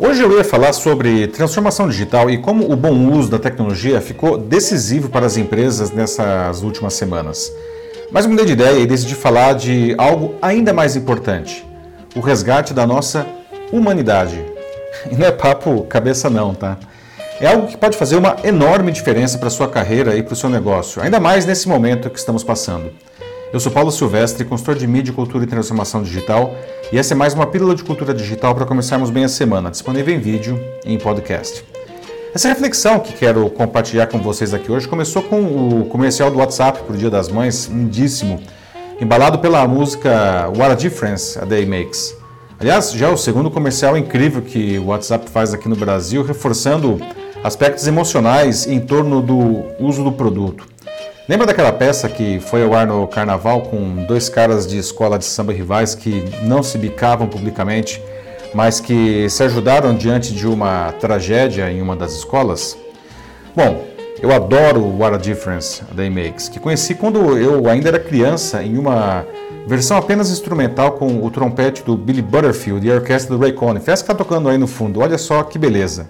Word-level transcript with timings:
Hoje 0.00 0.22
eu 0.22 0.30
ia 0.36 0.44
falar 0.44 0.72
sobre 0.72 1.26
transformação 1.26 1.88
digital 1.88 2.30
e 2.30 2.38
como 2.38 2.70
o 2.70 2.76
bom 2.76 3.10
uso 3.10 3.28
da 3.28 3.38
tecnologia 3.38 4.00
ficou 4.00 4.38
decisivo 4.38 5.08
para 5.08 5.26
as 5.26 5.36
empresas 5.36 5.90
nessas 5.90 6.62
últimas 6.62 6.94
semanas. 6.94 7.52
Mas 8.12 8.24
mudei 8.24 8.46
de 8.46 8.52
ideia 8.52 8.78
e 8.78 8.86
decidi 8.86 9.16
falar 9.16 9.54
de 9.54 9.96
algo 9.98 10.36
ainda 10.40 10.72
mais 10.72 10.94
importante: 10.94 11.66
o 12.14 12.20
resgate 12.20 12.72
da 12.72 12.86
nossa 12.86 13.26
humanidade. 13.72 14.40
E 15.10 15.16
não 15.16 15.26
é 15.26 15.32
papo 15.32 15.82
cabeça, 15.82 16.30
não, 16.30 16.54
tá? 16.54 16.78
É 17.40 17.48
algo 17.48 17.66
que 17.66 17.76
pode 17.76 17.96
fazer 17.96 18.14
uma 18.14 18.36
enorme 18.44 18.92
diferença 18.92 19.36
para 19.36 19.48
a 19.48 19.50
sua 19.50 19.68
carreira 19.68 20.14
e 20.14 20.22
para 20.22 20.32
o 20.32 20.36
seu 20.36 20.48
negócio, 20.48 21.02
ainda 21.02 21.18
mais 21.18 21.44
nesse 21.44 21.66
momento 21.66 22.08
que 22.08 22.18
estamos 22.20 22.44
passando. 22.44 22.92
Eu 23.50 23.58
sou 23.58 23.72
Paulo 23.72 23.90
Silvestre, 23.90 24.44
consultor 24.44 24.74
de 24.74 24.86
mídia, 24.86 25.10
cultura 25.10 25.42
e 25.42 25.46
transformação 25.46 26.02
digital, 26.02 26.54
e 26.92 26.98
essa 26.98 27.14
é 27.14 27.16
mais 27.16 27.32
uma 27.32 27.46
pílula 27.46 27.74
de 27.74 27.82
cultura 27.82 28.12
digital 28.12 28.54
para 28.54 28.66
começarmos 28.66 29.08
bem 29.08 29.24
a 29.24 29.28
semana, 29.28 29.70
disponível 29.70 30.14
em 30.14 30.18
vídeo 30.18 30.60
e 30.84 30.92
em 30.92 30.98
podcast. 30.98 31.64
Essa 32.34 32.48
reflexão 32.48 33.00
que 33.00 33.14
quero 33.14 33.48
compartilhar 33.48 34.06
com 34.08 34.18
vocês 34.18 34.52
aqui 34.52 34.70
hoje 34.70 34.86
começou 34.86 35.22
com 35.22 35.80
o 35.80 35.86
comercial 35.86 36.30
do 36.30 36.36
WhatsApp 36.36 36.82
para 36.82 36.94
o 36.94 36.98
Dia 36.98 37.08
das 37.08 37.30
Mães, 37.30 37.64
lindíssimo, 37.64 38.38
embalado 39.00 39.38
pela 39.38 39.66
música 39.66 40.50
What 40.54 40.72
a 40.72 40.74
Difference 40.74 41.38
a 41.38 41.46
Day 41.46 41.64
Makes. 41.64 42.14
Aliás, 42.60 42.92
já 42.92 43.08
é 43.08 43.10
o 43.10 43.16
segundo 43.16 43.50
comercial 43.50 43.96
incrível 43.96 44.42
que 44.42 44.78
o 44.78 44.88
WhatsApp 44.88 45.30
faz 45.30 45.54
aqui 45.54 45.70
no 45.70 45.76
Brasil, 45.76 46.22
reforçando 46.22 47.00
aspectos 47.42 47.86
emocionais 47.86 48.66
em 48.66 48.78
torno 48.78 49.22
do 49.22 49.64
uso 49.80 50.04
do 50.04 50.12
produto. 50.12 50.66
Lembra 51.28 51.46
daquela 51.46 51.70
peça 51.70 52.08
que 52.08 52.40
foi 52.40 52.64
ao 52.64 52.72
ar 52.72 52.86
no 52.86 53.06
carnaval 53.06 53.60
com 53.60 54.02
dois 54.06 54.30
caras 54.30 54.66
de 54.66 54.78
escola 54.78 55.18
de 55.18 55.26
samba 55.26 55.52
rivais 55.52 55.94
que 55.94 56.24
não 56.42 56.62
se 56.62 56.78
bicavam 56.78 57.28
publicamente, 57.28 58.02
mas 58.54 58.80
que 58.80 59.28
se 59.28 59.42
ajudaram 59.42 59.94
diante 59.94 60.32
de 60.32 60.46
uma 60.46 60.90
tragédia 60.92 61.70
em 61.70 61.82
uma 61.82 61.94
das 61.94 62.14
escolas? 62.14 62.78
Bom, 63.54 63.84
eu 64.22 64.32
adoro 64.32 64.82
What 64.98 65.16
a 65.16 65.18
Difference 65.18 65.84
They 65.94 66.08
Makes, 66.08 66.48
que 66.48 66.58
conheci 66.58 66.94
quando 66.94 67.36
eu 67.36 67.68
ainda 67.68 67.88
era 67.88 68.00
criança 68.00 68.62
em 68.62 68.78
uma 68.78 69.26
versão 69.66 69.98
apenas 69.98 70.30
instrumental 70.30 70.92
com 70.92 71.22
o 71.22 71.30
trompete 71.30 71.82
do 71.84 71.94
Billy 71.94 72.22
Butterfield 72.22 72.86
e 72.86 72.90
a 72.90 72.94
orquestra 72.94 73.36
do 73.36 73.42
Ray 73.42 73.52
Conniff. 73.52 73.90
Essa 73.90 74.02
que 74.02 74.10
está 74.10 74.14
tocando 74.14 74.48
aí 74.48 74.56
no 74.56 74.66
fundo, 74.66 75.00
olha 75.00 75.18
só 75.18 75.42
que 75.42 75.58
beleza. 75.58 76.08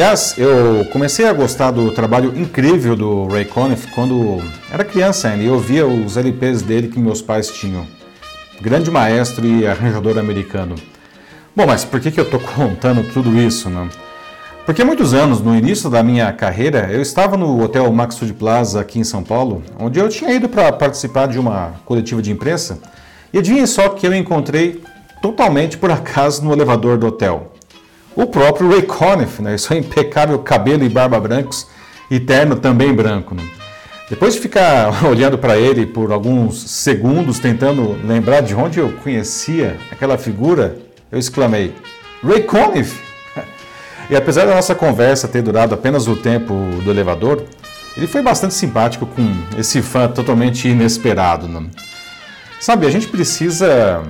Aliás, 0.00 0.34
eu 0.38 0.82
comecei 0.86 1.26
a 1.26 1.32
gostar 1.34 1.72
do 1.72 1.92
trabalho 1.92 2.32
incrível 2.34 2.96
do 2.96 3.26
Ray 3.26 3.44
Conniff 3.44 3.86
quando 3.88 4.42
era 4.72 4.82
criança 4.82 5.28
ainda 5.28 5.42
e 5.42 5.46
eu 5.46 5.58
via 5.58 5.86
os 5.86 6.16
LPs 6.16 6.62
dele 6.62 6.88
que 6.88 6.98
meus 6.98 7.20
pais 7.20 7.48
tinham. 7.48 7.86
Grande 8.62 8.90
maestro 8.90 9.46
e 9.46 9.66
arranjador 9.66 10.16
americano. 10.16 10.74
Bom, 11.54 11.66
mas 11.66 11.84
por 11.84 12.00
que, 12.00 12.10
que 12.10 12.18
eu 12.18 12.24
estou 12.24 12.40
contando 12.56 13.12
tudo 13.12 13.38
isso, 13.38 13.68
né? 13.68 13.90
Porque 14.64 14.80
há 14.80 14.86
muitos 14.86 15.12
anos, 15.12 15.42
no 15.42 15.54
início 15.54 15.90
da 15.90 16.02
minha 16.02 16.32
carreira, 16.32 16.88
eu 16.90 17.02
estava 17.02 17.36
no 17.36 17.62
Hotel 17.62 17.92
Maxud 17.92 18.32
Plaza 18.32 18.80
aqui 18.80 18.98
em 18.98 19.04
São 19.04 19.22
Paulo, 19.22 19.62
onde 19.78 19.98
eu 19.98 20.08
tinha 20.08 20.32
ido 20.32 20.48
para 20.48 20.72
participar 20.72 21.28
de 21.28 21.38
uma 21.38 21.74
coletiva 21.84 22.22
de 22.22 22.32
imprensa, 22.32 22.78
e 23.34 23.38
adivinha 23.38 23.66
só 23.66 23.90
que 23.90 24.06
eu 24.06 24.14
encontrei 24.14 24.82
totalmente 25.20 25.76
por 25.76 25.90
acaso 25.92 26.42
no 26.42 26.54
elevador 26.54 26.96
do 26.96 27.06
hotel. 27.06 27.52
O 28.14 28.26
próprio 28.26 28.70
Ray 28.70 28.82
Conniff, 28.82 29.40
né? 29.40 29.56
Seu 29.56 29.76
impecável 29.76 30.38
cabelo 30.40 30.84
e 30.84 30.88
barba 30.88 31.18
brancos 31.20 31.66
e 32.10 32.18
terno 32.18 32.56
também 32.56 32.92
branco. 32.92 33.34
Né? 33.34 33.42
Depois 34.08 34.34
de 34.34 34.40
ficar 34.40 35.04
olhando 35.06 35.38
para 35.38 35.56
ele 35.56 35.86
por 35.86 36.12
alguns 36.12 36.68
segundos, 36.70 37.38
tentando 37.38 37.96
lembrar 38.04 38.40
de 38.40 38.54
onde 38.54 38.80
eu 38.80 38.92
conhecia 38.94 39.78
aquela 39.90 40.18
figura, 40.18 40.76
eu 41.10 41.18
exclamei: 41.18 41.74
Ray 42.22 42.42
Conniff! 42.42 43.00
E 44.10 44.16
apesar 44.16 44.44
da 44.44 44.56
nossa 44.56 44.74
conversa 44.74 45.28
ter 45.28 45.40
durado 45.40 45.72
apenas 45.72 46.08
o 46.08 46.16
tempo 46.16 46.52
do 46.82 46.90
elevador, 46.90 47.44
ele 47.96 48.08
foi 48.08 48.20
bastante 48.20 48.54
simpático 48.54 49.06
com 49.06 49.22
esse 49.56 49.80
fã 49.82 50.08
totalmente 50.08 50.66
inesperado. 50.66 51.46
Né? 51.46 51.68
Sabe, 52.58 52.88
a 52.88 52.90
gente 52.90 53.06
precisa 53.06 54.02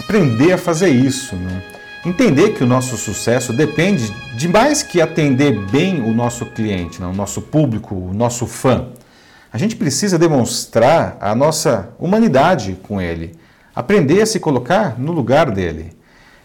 aprender 0.00 0.52
a 0.52 0.58
fazer 0.58 0.88
isso. 0.88 1.36
Né? 1.36 1.62
Entender 2.06 2.50
que 2.50 2.62
o 2.62 2.66
nosso 2.66 2.96
sucesso 2.96 3.52
depende 3.52 4.12
de 4.36 4.48
mais 4.48 4.82
que 4.82 5.00
atender 5.00 5.58
bem 5.70 6.00
o 6.00 6.14
nosso 6.14 6.46
cliente, 6.46 7.00
né? 7.00 7.06
o 7.08 7.12
nosso 7.12 7.42
público, 7.42 7.96
o 7.96 8.14
nosso 8.14 8.46
fã. 8.46 8.86
A 9.52 9.58
gente 9.58 9.74
precisa 9.74 10.16
demonstrar 10.16 11.16
a 11.20 11.34
nossa 11.34 11.88
humanidade 11.98 12.78
com 12.82 13.00
ele, 13.00 13.34
aprender 13.74 14.22
a 14.22 14.26
se 14.26 14.38
colocar 14.38 14.98
no 14.98 15.10
lugar 15.10 15.50
dele. 15.50 15.92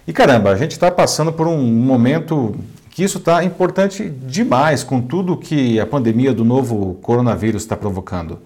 E 0.08 0.12
caramba, 0.12 0.50
a 0.50 0.56
gente 0.56 0.72
está 0.72 0.90
passando 0.90 1.32
por 1.32 1.48
um 1.48 1.62
momento 1.62 2.56
que 2.90 3.04
isso 3.04 3.20
está 3.20 3.44
importante 3.44 4.10
demais 4.10 4.84
com 4.84 5.00
tudo 5.00 5.38
que 5.38 5.80
a 5.80 5.86
pandemia 5.86 6.34
do 6.34 6.44
novo 6.44 6.96
coronavírus 7.02 7.62
está 7.62 7.78
provocando. 7.78 8.40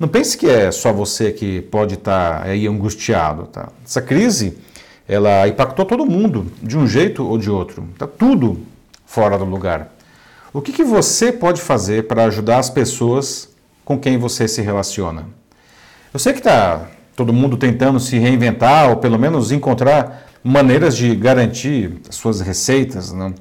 Não 0.00 0.08
pense 0.08 0.36
que 0.38 0.46
é 0.46 0.70
só 0.72 0.92
você 0.92 1.32
que 1.32 1.60
pode 1.62 1.94
estar 1.94 2.40
tá 2.40 2.48
aí 2.48 2.66
angustiado. 2.66 3.46
Tá? 3.46 3.68
Essa 3.84 4.00
crise 4.00 4.56
ela 5.08 5.46
impactou 5.46 5.84
todo 5.84 6.04
mundo, 6.04 6.50
de 6.62 6.76
um 6.76 6.86
jeito 6.86 7.24
ou 7.26 7.38
de 7.38 7.50
outro. 7.50 7.88
Está 7.92 8.06
tudo 8.06 8.60
fora 9.04 9.38
do 9.38 9.44
lugar. 9.44 9.92
O 10.52 10.60
que, 10.60 10.72
que 10.72 10.82
você 10.82 11.30
pode 11.30 11.60
fazer 11.60 12.06
para 12.06 12.24
ajudar 12.24 12.58
as 12.58 12.70
pessoas 12.70 13.48
com 13.84 13.98
quem 13.98 14.18
você 14.18 14.48
se 14.48 14.62
relaciona? 14.62 15.26
Eu 16.12 16.18
sei 16.18 16.32
que 16.32 16.40
está 16.40 16.88
todo 17.14 17.32
mundo 17.32 17.56
tentando 17.56 18.00
se 18.00 18.18
reinventar 18.18 18.90
ou 18.90 18.96
pelo 18.96 19.18
menos 19.18 19.52
encontrar 19.52 20.26
maneiras 20.42 20.96
de 20.96 21.14
garantir 21.14 21.98
suas 22.10 22.40
receitas. 22.40 23.12
Né? 23.12 23.32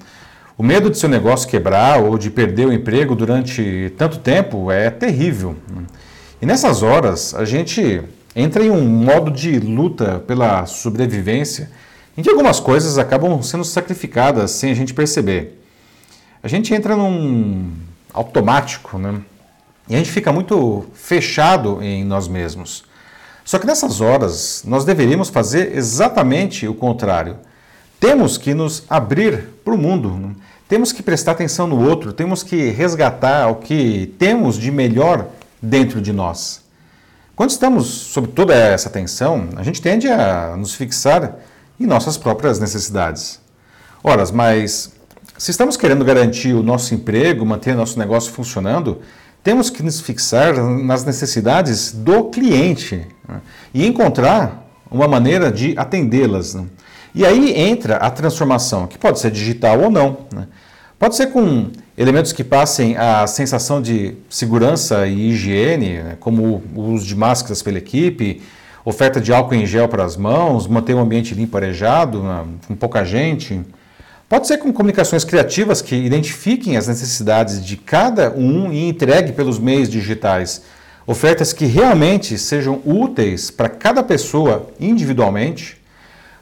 O 0.58 0.64
medo 0.64 0.90
de 0.90 0.98
seu 0.98 1.10
negócio 1.10 1.50
quebrar 1.50 2.02
ou 2.02 2.18
de 2.18 2.30
perder 2.30 2.68
o 2.68 2.74
emprego 2.74 3.16
durante 3.16 3.94
tanto 3.98 4.20
tempo 4.20 4.72
é 4.72 4.90
terrível. 4.90 5.56
Né? 5.68 5.84
E 6.42 6.46
nessas 6.46 6.84
horas 6.84 7.34
a 7.34 7.46
gente 7.46 8.02
entra 8.36 8.64
em 8.64 8.70
um 8.70 8.86
modo 8.86 9.32
de 9.32 9.60
luta 9.60 10.20
pela 10.28 10.66
sobrevivência, 10.66 11.72
em 12.18 12.22
que 12.22 12.30
algumas 12.30 12.60
coisas 12.60 12.98
acabam 12.98 13.42
sendo 13.42 13.64
sacrificadas 13.64 14.52
sem 14.52 14.72
a 14.72 14.76
gente 14.76 14.94
perceber. 14.94 15.62
A 16.44 16.48
gente 16.48 16.74
entra 16.74 16.96
num 16.96 17.72
automático, 18.14 18.98
né? 18.98 19.22
E 19.88 19.96
a 19.96 19.98
gente 19.98 20.12
fica 20.12 20.32
muito 20.32 20.86
fechado 20.94 21.82
em 21.82 22.04
nós 22.04 22.28
mesmos. 22.28 22.84
Só 23.44 23.60
que 23.60 23.68
nessas 23.68 24.02
horas 24.02 24.64
nós 24.66 24.84
deveríamos 24.84 25.30
fazer 25.30 25.76
exatamente 25.76 26.68
o 26.68 26.74
contrário. 26.74 27.38
Temos 28.00 28.38
que 28.38 28.54
nos 28.54 28.84
abrir 28.90 29.50
para 29.64 29.74
o 29.74 29.78
mundo, 29.78 30.10
né? 30.10 30.36
temos 30.68 30.92
que 30.92 31.04
prestar 31.04 31.34
atenção 31.34 31.68
no 31.68 31.88
outro, 31.88 32.12
temos 32.12 32.42
que 32.42 32.70
resgatar 32.70 33.48
o 33.50 33.56
que 33.56 34.14
temos 34.18 34.58
de 34.58 34.72
melhor 34.72 35.28
dentro 35.62 36.02
de 36.02 36.12
nós. 36.12 36.65
Quando 37.36 37.50
estamos 37.50 37.88
sob 37.88 38.30
toda 38.30 38.56
essa 38.56 38.90
tensão, 38.90 39.50
a 39.58 39.64
gente 39.64 39.82
tende 39.82 40.08
a 40.08 40.56
nos 40.58 40.74
fixar 40.74 41.36
em 41.78 41.86
nossas 41.86 42.18
próprias 42.18 42.60
necessidades. 42.60 43.42
Ora, 44.02 44.24
mas 44.34 44.94
se 45.38 45.52
estamos 45.52 45.76
querendo 45.76 46.06
garantir 46.06 46.54
o 46.54 46.64
nosso 46.64 46.94
emprego, 46.94 47.46
manter 47.46 47.76
nosso 47.76 48.00
negócio 48.00 48.32
funcionando, 48.32 49.02
temos 49.44 49.70
que 49.70 49.84
nos 49.84 50.00
fixar 50.00 50.56
nas 50.56 51.04
necessidades 51.04 51.92
do 51.92 52.30
cliente 52.30 53.06
né? 53.28 53.42
e 53.74 53.86
encontrar 53.86 54.66
uma 54.90 55.08
maneira 55.08 55.52
de 55.52 55.78
atendê-las. 55.78 56.54
Né? 56.54 56.66
E 57.14 57.26
aí 57.26 57.54
entra 57.54 57.98
a 57.98 58.10
transformação, 58.10 58.88
que 58.88 58.98
pode 58.98 59.20
ser 59.20 59.30
digital 59.30 59.82
ou 59.82 59.92
não. 59.92 60.20
Né? 60.34 60.48
Pode 60.98 61.18
ser 61.18 61.28
com 61.28 61.70
elementos 61.98 62.34
que 62.34 62.44
passem 62.44 62.98
a 62.98 63.26
sensação 63.26 63.82
de 63.82 64.16
segurança 64.30 65.08
e 65.08 65.30
higiene, 65.30 66.00
né, 66.00 66.18
como 66.20 66.62
o 66.76 66.82
uso 66.94 67.06
de 67.06 67.16
máscaras 67.16 67.62
pela 67.62 67.78
equipe, 67.78 68.42
oferta 68.84 69.20
de 69.22 69.34
álcool 69.34 69.56
em 69.56 69.66
gel 69.66 69.88
para 69.88 70.04
as 70.04 70.18
mãos, 70.18 70.68
manter 70.68 70.94
o 70.94 71.00
ambiente 71.00 71.34
limpo 71.34 71.56
arejado, 71.56 72.22
né, 72.22 72.44
com 72.68 72.76
pouca 72.76 73.06
gente. 73.06 73.62
Pode 74.28 74.48
ser 74.48 74.58
com 74.58 74.74
comunicações 74.74 75.24
criativas 75.24 75.82
que 75.82 75.96
identifiquem 75.96 76.76
as 76.76 76.88
necessidades 76.88 77.64
de 77.64 77.78
cada 77.78 78.32
um 78.32 78.74
e 78.74 78.90
entregue 78.90 79.32
pelos 79.32 79.58
meios 79.58 79.88
digitais. 79.88 80.64
Ofertas 81.08 81.54
que 81.54 81.66
realmente 81.66 82.38
sejam 82.38 82.82
úteis 82.84 83.52
para 83.52 83.70
cada 83.70 84.04
pessoa 84.04 84.68
individualmente. 84.80 85.78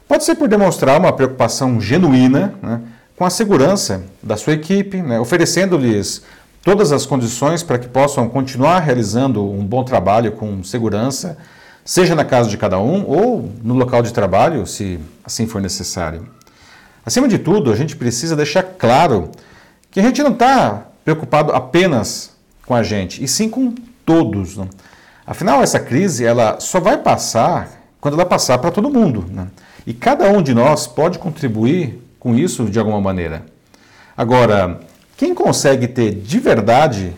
Pode 0.08 0.24
ser 0.24 0.34
por 0.34 0.48
demonstrar 0.48 0.98
uma 0.98 1.12
preocupação 1.12 1.80
genuína, 1.80 2.54
né, 2.62 2.80
com 3.16 3.24
a 3.24 3.30
segurança 3.30 4.02
da 4.22 4.36
sua 4.36 4.54
equipe, 4.54 5.00
né, 5.00 5.20
oferecendo-lhes 5.20 6.22
todas 6.62 6.92
as 6.92 7.06
condições 7.06 7.62
para 7.62 7.78
que 7.78 7.86
possam 7.86 8.28
continuar 8.28 8.80
realizando 8.80 9.48
um 9.48 9.64
bom 9.64 9.84
trabalho 9.84 10.32
com 10.32 10.64
segurança, 10.64 11.36
seja 11.84 12.14
na 12.14 12.24
casa 12.24 12.48
de 12.48 12.56
cada 12.56 12.78
um 12.78 13.04
ou 13.06 13.50
no 13.62 13.74
local 13.74 14.02
de 14.02 14.12
trabalho, 14.12 14.66
se 14.66 14.98
assim 15.24 15.46
for 15.46 15.60
necessário. 15.60 16.26
Acima 17.04 17.28
de 17.28 17.38
tudo, 17.38 17.70
a 17.70 17.76
gente 17.76 17.94
precisa 17.94 18.34
deixar 18.34 18.62
claro 18.62 19.30
que 19.90 20.00
a 20.00 20.02
gente 20.02 20.22
não 20.22 20.32
está 20.32 20.86
preocupado 21.04 21.52
apenas 21.52 22.32
com 22.66 22.74
a 22.74 22.82
gente, 22.82 23.22
e 23.22 23.28
sim 23.28 23.48
com 23.48 23.74
todos. 24.06 24.56
Né? 24.56 24.66
Afinal, 25.26 25.62
essa 25.62 25.78
crise 25.78 26.24
ela 26.24 26.58
só 26.60 26.80
vai 26.80 26.96
passar 26.96 27.70
quando 28.00 28.14
ela 28.14 28.24
passar 28.24 28.58
para 28.58 28.70
todo 28.70 28.90
mundo. 28.90 29.24
Né? 29.30 29.46
E 29.86 29.92
cada 29.92 30.30
um 30.30 30.42
de 30.42 30.54
nós 30.54 30.86
pode 30.86 31.18
contribuir 31.18 32.03
com 32.24 32.34
isso 32.34 32.64
de 32.64 32.78
alguma 32.78 33.02
maneira. 33.02 33.42
Agora, 34.16 34.80
quem 35.14 35.34
consegue 35.34 35.86
ter 35.86 36.10
de 36.10 36.38
verdade 36.40 37.12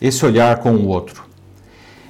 esse 0.00 0.24
olhar 0.24 0.58
com 0.58 0.70
o 0.70 0.86
outro? 0.86 1.24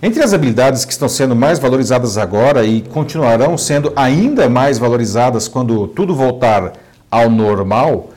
Entre 0.03 0.23
as 0.23 0.35
habilidades 0.35 0.85
que 0.85 0.93
estão 0.93 1.09
sendo 1.09 1.35
mais 1.35 1.59
valorizadas 1.59 2.19
agora 2.19 2.67
e 2.67 2.83
continuarão 2.83 3.57
sendo 3.57 3.91
ainda 3.97 4.51
mais 4.51 4.79
valorizadas 4.79 5.49
quando 5.49 5.89
tudo 5.89 6.15
voltar 6.15 6.75
ao 7.11 7.31
normal, 7.31 8.11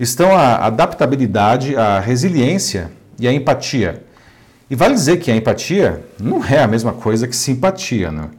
estão 0.00 0.34
a 0.34 0.64
adaptabilidade, 0.64 1.76
a 1.76 2.00
resiliência 2.00 2.90
e 3.20 3.28
a 3.28 3.32
empatia. 3.34 4.02
E 4.70 4.74
vale 4.74 4.94
dizer 4.94 5.18
que 5.18 5.30
a 5.30 5.36
empatia 5.36 6.02
não 6.18 6.42
é 6.42 6.62
a 6.62 6.66
mesma 6.66 6.94
coisa 6.94 7.28
que 7.28 7.36
simpatia. 7.36 8.10
Né? 8.10 8.30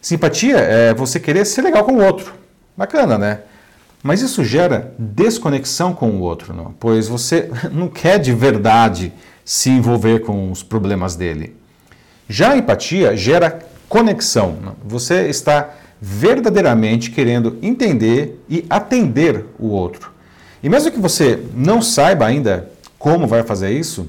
Simpatia 0.00 0.56
é 0.56 0.92
você 0.92 1.20
querer 1.20 1.44
ser 1.44 1.62
legal 1.62 1.84
com 1.84 1.92
o 1.92 2.04
outro. 2.04 2.34
Bacana, 2.76 3.16
né? 3.16 3.38
Mas 4.04 4.20
isso 4.20 4.44
gera 4.44 4.94
desconexão 4.98 5.94
com 5.94 6.10
o 6.10 6.20
outro, 6.20 6.52
não? 6.52 6.74
pois 6.78 7.08
você 7.08 7.50
não 7.72 7.88
quer 7.88 8.18
de 8.18 8.34
verdade 8.34 9.10
se 9.42 9.70
envolver 9.70 10.20
com 10.20 10.52
os 10.52 10.62
problemas 10.62 11.16
dele. 11.16 11.56
Já 12.28 12.52
a 12.52 12.56
empatia 12.58 13.16
gera 13.16 13.60
conexão. 13.88 14.58
Não? 14.62 14.76
Você 14.84 15.26
está 15.28 15.70
verdadeiramente 15.98 17.10
querendo 17.10 17.56
entender 17.62 18.44
e 18.46 18.66
atender 18.68 19.46
o 19.58 19.68
outro. 19.68 20.12
E 20.62 20.68
mesmo 20.68 20.92
que 20.92 21.00
você 21.00 21.42
não 21.54 21.80
saiba 21.80 22.26
ainda 22.26 22.70
como 22.98 23.26
vai 23.26 23.42
fazer 23.42 23.70
isso, 23.70 24.06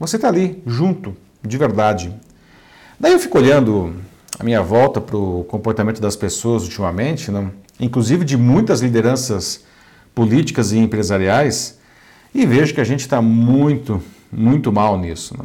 você 0.00 0.16
está 0.16 0.28
ali, 0.28 0.62
junto, 0.66 1.14
de 1.42 1.58
verdade. 1.58 2.14
Daí 2.98 3.12
eu 3.12 3.18
fico 3.18 3.36
olhando 3.36 3.94
a 4.38 4.44
minha 4.44 4.62
volta 4.62 5.02
para 5.02 5.18
o 5.18 5.44
comportamento 5.44 6.00
das 6.00 6.16
pessoas 6.16 6.62
ultimamente, 6.62 7.30
não? 7.30 7.52
Inclusive 7.80 8.24
de 8.24 8.36
muitas 8.36 8.80
lideranças 8.80 9.64
políticas 10.14 10.72
e 10.72 10.78
empresariais, 10.78 11.78
e 12.34 12.44
vejo 12.44 12.74
que 12.74 12.80
a 12.80 12.84
gente 12.84 13.00
está 13.00 13.22
muito, 13.22 14.02
muito 14.30 14.72
mal 14.72 14.98
nisso. 14.98 15.36
Né? 15.38 15.44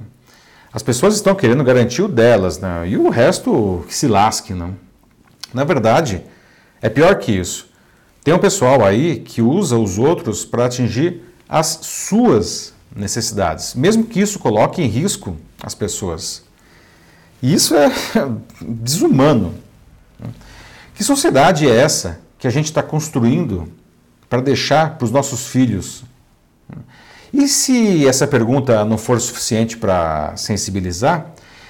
As 0.71 0.81
pessoas 0.81 1.15
estão 1.15 1.35
querendo 1.35 1.63
garantir 1.63 2.01
o 2.01 2.07
delas, 2.07 2.59
né? 2.59 2.87
e 2.87 2.97
o 2.97 3.09
resto 3.09 3.85
que 3.87 3.95
se 3.95 4.07
lasque. 4.07 4.53
Não? 4.53 4.75
Na 5.53 5.63
verdade, 5.63 6.23
é 6.81 6.89
pior 6.89 7.15
que 7.15 7.31
isso. 7.31 7.69
Tem 8.23 8.33
um 8.33 8.39
pessoal 8.39 8.83
aí 8.83 9.19
que 9.19 9.41
usa 9.41 9.77
os 9.77 9.99
outros 9.99 10.43
para 10.45 10.65
atingir 10.65 11.21
as 11.47 11.79
suas 11.81 12.73
necessidades, 12.95 13.75
mesmo 13.75 14.05
que 14.05 14.19
isso 14.19 14.39
coloque 14.39 14.81
em 14.81 14.87
risco 14.87 15.37
as 15.61 15.75
pessoas. 15.75 16.43
E 17.41 17.53
isso 17.53 17.75
é 17.75 17.91
desumano. 18.61 19.53
Que 20.95 21.03
sociedade 21.03 21.69
é 21.69 21.75
essa 21.75 22.22
que 22.43 22.47
a 22.47 22.51
gente 22.51 22.65
está 22.65 22.83
construindo 22.83 23.71
para 24.29 24.41
deixar 24.41 24.97
para 24.97 25.05
os 25.05 25.11
nossos 25.11 25.47
filhos? 25.47 26.03
E 27.33 27.47
se 27.47 28.05
essa 28.05 28.27
pergunta 28.27 28.83
não 28.83 28.97
for 28.97 29.17
suficiente 29.21 29.77
para 29.77 30.35
sensibilizar, 30.35 31.27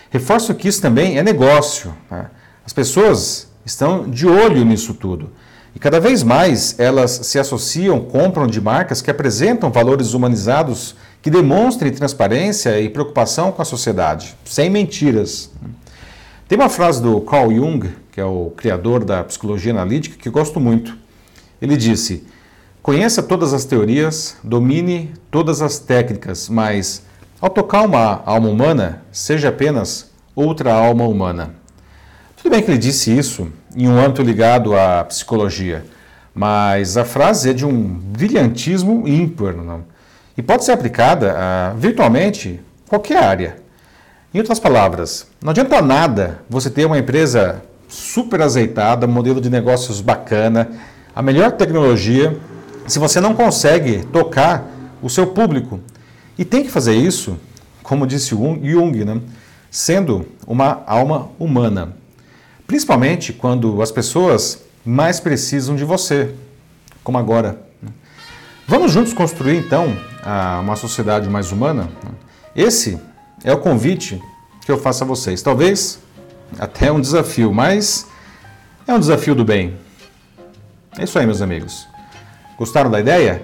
reforço 0.10 0.56
que 0.56 0.68
isso 0.68 0.82
também 0.82 1.20
é 1.20 1.22
negócio. 1.22 1.94
Né? 2.10 2.26
As 2.66 2.74
pessoas 2.74 3.50
estão 3.64 4.10
de 4.10 4.26
olho 4.26 4.66
nisso 4.66 4.96
tudo. 4.96 5.30
E 5.76 5.80
cada 5.80 6.00
vez 6.00 6.24
mais 6.24 6.80
elas 6.80 7.12
se 7.12 7.38
associam, 7.38 8.00
compram 8.00 8.48
de 8.48 8.60
marcas 8.60 9.00
que 9.00 9.12
apresentam 9.12 9.72
valores 9.72 10.16
humanizados 10.16 10.96
que 11.22 11.30
demonstrem 11.30 11.92
transparência 11.92 12.82
e 12.82 12.90
preocupação 12.90 13.52
com 13.52 13.62
a 13.62 13.66
sociedade, 13.66 14.36
sem 14.44 14.72
mentiras. 14.72 15.52
Tem 16.48 16.58
uma 16.58 16.68
frase 16.68 17.00
do 17.00 17.22
Carl 17.22 17.54
Jung, 17.54 18.02
que 18.14 18.22
é 18.22 18.26
o 18.26 18.54
criador 18.56 19.04
da 19.04 19.24
psicologia 19.24 19.72
analítica, 19.72 20.16
que 20.16 20.30
gosto 20.30 20.60
muito. 20.60 20.96
Ele 21.60 21.76
disse: 21.76 22.24
Conheça 22.82 23.24
todas 23.24 23.54
as 23.54 23.66
teorias, 23.66 24.38
domine 24.44 25.12
todas 25.32 25.64
as 25.64 25.80
técnicas, 25.80 26.48
mas 26.48 27.04
ao 27.42 27.50
tocar 27.50 27.82
uma 27.82 28.22
alma 28.24 28.50
humana, 28.50 29.02
seja 29.12 29.50
apenas 29.50 30.12
outra 30.36 30.72
alma 30.72 31.08
humana. 31.08 31.56
Tudo 32.38 32.52
bem 32.52 32.62
que 32.62 32.70
ele 32.70 32.78
disse 32.78 33.18
isso 33.18 33.52
em 33.76 33.90
um 33.90 33.98
âmbito 34.00 34.22
ligado 34.22 34.76
à 34.78 35.04
psicologia, 35.06 35.84
mas 36.36 36.98
a 36.98 37.04
frase 37.04 37.50
é 37.50 37.54
de 37.54 37.66
um 37.66 37.84
brilhantismo 37.84 39.08
ímpar 39.08 39.56
não? 39.56 39.86
e 40.38 40.44
pode 40.44 40.64
ser 40.64 40.74
aplicada 40.74 41.36
a 41.36 41.74
virtualmente 41.74 42.62
qualquer 42.88 43.24
área. 43.24 43.56
Em 44.32 44.38
outras 44.38 44.60
palavras, 44.60 45.28
não 45.42 45.50
adianta 45.50 45.82
nada 45.82 46.42
você 46.50 46.70
ter 46.70 46.86
uma 46.86 47.00
empresa 47.00 47.64
super 47.88 48.42
azeitada, 48.42 49.08
modelo 49.08 49.40
de 49.40 49.50
negócios 49.50 50.02
bacana, 50.02 50.72
a 51.16 51.22
melhor 51.22 51.52
tecnologia, 51.52 52.38
se 52.88 53.00
você 53.00 53.22
não 53.22 53.34
consegue 53.34 54.04
tocar 54.12 54.68
o 55.02 55.10
seu 55.10 55.28
público. 55.28 55.80
E 56.38 56.44
tem 56.44 56.64
que 56.64 56.72
fazer 56.72 56.96
isso, 56.96 57.38
como 57.84 58.08
disse 58.08 58.30
Jung, 58.30 59.06
né? 59.06 59.22
sendo 59.70 60.28
uma 60.48 60.84
alma 60.86 61.30
humana. 61.40 61.96
Principalmente 62.66 63.34
quando 63.34 63.82
as 63.82 63.92
pessoas 63.92 64.64
mais 64.86 65.20
precisam 65.20 65.76
de 65.76 65.84
você, 65.84 66.34
como 67.04 67.18
agora. 67.18 67.62
Né? 67.82 67.90
Vamos 68.68 68.92
juntos 68.92 69.14
construir 69.14 69.58
então 69.58 69.96
uma 70.62 70.76
sociedade 70.76 71.30
mais 71.30 71.52
humana? 71.52 71.90
Esse 72.56 73.00
é 73.44 73.54
o 73.54 73.58
convite 73.58 74.22
que 74.66 74.72
eu 74.72 74.78
faço 74.78 75.04
a 75.04 75.08
vocês. 75.08 75.42
Talvez 75.42 76.00
até 76.60 76.92
um 76.92 77.00
desafio, 77.00 77.54
mas 77.54 78.08
é 78.88 78.94
um 78.94 79.00
desafio 79.00 79.36
do 79.36 79.46
bem. 79.46 79.78
É 80.98 81.04
isso 81.04 81.18
aí, 81.18 81.26
meus 81.26 81.42
amigos. 81.42 81.88
Gostaram 82.58 82.92
da 82.92 83.00
ideia? 83.00 83.44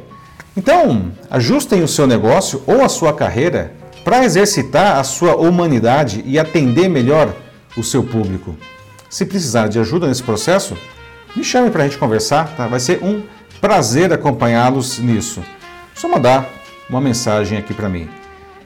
Então, 0.56 1.12
ajustem 1.30 1.84
o 1.84 1.88
seu 1.88 2.06
negócio 2.06 2.62
ou 2.68 2.84
a 2.84 2.90
sua 2.90 3.14
carreira 3.14 3.74
para 4.04 4.24
exercitar 4.24 4.98
a 4.98 5.04
sua 5.04 5.36
humanidade 5.36 6.24
e 6.26 6.38
atender 6.38 6.90
melhor 6.90 7.34
o 7.78 7.84
seu 7.84 8.04
público. 8.04 8.56
Se 9.10 9.26
precisar 9.26 9.68
de 9.68 9.80
ajuda 9.80 10.08
nesse 10.08 10.24
processo, 10.24 10.78
me 11.36 11.44
chame 11.44 11.70
para 11.70 11.84
a 11.84 11.88
gente 11.88 11.98
conversar, 11.98 12.56
tá? 12.56 12.68
Vai 12.68 12.80
ser 12.80 13.04
um 13.04 13.24
prazer 13.62 14.12
acompanhá-los 14.14 15.00
nisso. 15.00 15.44
Só 15.96 16.08
mandar 16.08 16.50
uma 16.90 17.02
mensagem 17.02 17.58
aqui 17.58 17.74
para 17.74 17.90
mim. 17.90 18.10